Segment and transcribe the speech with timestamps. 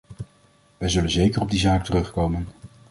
[0.77, 2.47] Wij zullen zeker op die zaak terugkomen.